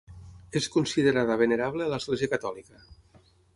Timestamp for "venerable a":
1.43-1.93